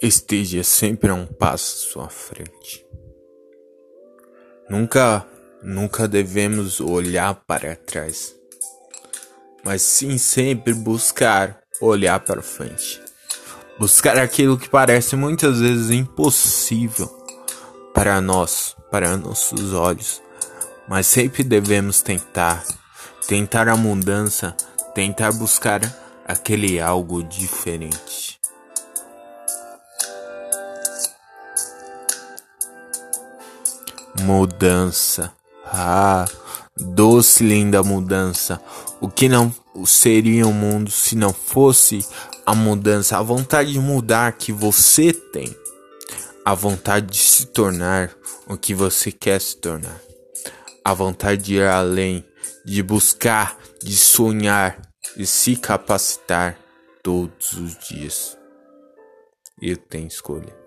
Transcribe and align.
esteja 0.00 0.62
sempre 0.62 1.10
a 1.10 1.14
um 1.14 1.26
passo 1.26 2.00
à 2.00 2.08
frente. 2.08 2.84
Nunca, 4.68 5.26
nunca 5.62 6.06
devemos 6.06 6.80
olhar 6.80 7.34
para 7.46 7.76
trás, 7.76 8.34
mas 9.64 9.82
sim 9.82 10.18
sempre 10.18 10.74
buscar 10.74 11.60
olhar 11.80 12.20
para 12.20 12.42
frente. 12.42 13.00
Buscar 13.78 14.18
aquilo 14.18 14.58
que 14.58 14.68
parece 14.68 15.16
muitas 15.16 15.60
vezes 15.60 15.90
impossível 15.90 17.08
para 17.94 18.20
nós, 18.20 18.74
para 18.90 19.16
nossos 19.16 19.72
olhos, 19.72 20.22
mas 20.88 21.06
sempre 21.06 21.42
devemos 21.42 22.00
tentar, 22.02 22.64
tentar 23.26 23.68
a 23.68 23.76
mudança, 23.76 24.56
tentar 24.94 25.32
buscar 25.32 25.80
aquele 26.26 26.80
algo 26.80 27.22
diferente. 27.22 28.38
Mudança. 34.22 35.32
Ah, 35.64 36.26
doce 36.76 37.44
linda 37.44 37.82
mudança. 37.82 38.60
O 39.00 39.08
que 39.08 39.28
não 39.28 39.54
seria 39.84 40.46
o 40.46 40.50
um 40.50 40.52
mundo 40.52 40.90
se 40.90 41.16
não 41.16 41.32
fosse 41.32 42.06
a 42.46 42.54
mudança, 42.54 43.18
a 43.18 43.22
vontade 43.22 43.72
de 43.72 43.80
mudar 43.80 44.32
que 44.32 44.52
você 44.52 45.12
tem, 45.12 45.54
a 46.44 46.54
vontade 46.54 47.06
de 47.06 47.18
se 47.18 47.46
tornar 47.46 48.14
o 48.46 48.56
que 48.56 48.72
você 48.72 49.10
quer 49.10 49.40
se 49.40 49.56
tornar, 49.56 50.00
a 50.84 50.94
vontade 50.94 51.42
de 51.42 51.54
ir 51.56 51.66
além, 51.66 52.24
de 52.64 52.82
buscar, 52.82 53.58
de 53.82 53.96
sonhar, 53.96 54.80
de 55.16 55.26
se 55.26 55.56
capacitar 55.56 56.56
todos 57.02 57.52
os 57.52 57.76
dias. 57.88 58.38
Eu 59.60 59.76
tenho 59.76 60.06
escolha. 60.06 60.65